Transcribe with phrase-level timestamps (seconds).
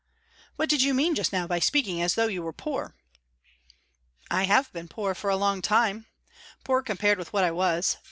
[0.55, 2.95] "What did you mean just now by speaking as though you were poor?"
[4.31, 6.07] "I have been poor for a long time
[6.63, 7.97] poor compared with what I was.